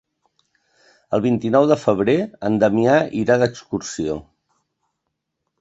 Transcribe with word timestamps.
El 1.17 1.21
vint-i-nou 1.25 1.67
de 1.73 1.77
febrer 1.83 2.17
en 2.49 2.57
Damià 2.65 2.97
irà 3.21 3.39
d'excursió. 3.45 4.21